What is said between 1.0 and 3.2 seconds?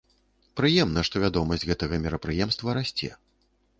што вядомасць гэтага мерапрыемства расце.